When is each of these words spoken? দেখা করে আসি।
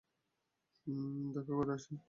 দেখা 1.33 1.53
করে 1.57 1.71
আসি। 1.73 1.93